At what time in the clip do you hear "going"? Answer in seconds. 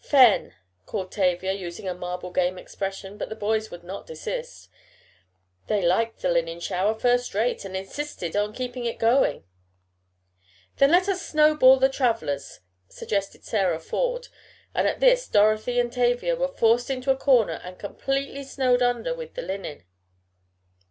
8.97-9.43